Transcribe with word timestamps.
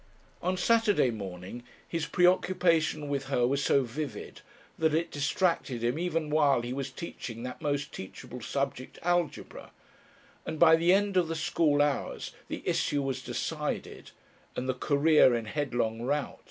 On 0.41 0.57
Saturday 0.57 1.11
morning 1.11 1.61
his 1.87 2.07
preoccupation 2.07 3.07
with 3.07 3.25
her 3.25 3.45
was 3.45 3.63
so 3.63 3.83
vivid 3.83 4.41
that 4.79 4.95
it 4.95 5.11
distracted 5.11 5.83
him 5.83 5.99
even 5.99 6.31
while 6.31 6.61
he 6.61 6.73
was 6.73 6.89
teaching 6.89 7.43
that 7.43 7.61
most 7.61 7.91
teachable 7.93 8.41
subject, 8.41 8.97
algebra, 9.03 9.69
and 10.43 10.57
by 10.57 10.75
the 10.75 10.91
end 10.91 11.17
of 11.17 11.27
the 11.27 11.35
school 11.35 11.83
hours 11.83 12.31
the 12.47 12.63
issue 12.67 13.03
was 13.03 13.21
decided 13.21 14.09
and 14.55 14.67
the 14.67 14.73
Career 14.73 15.35
in 15.35 15.45
headlong 15.45 16.01
rout. 16.01 16.39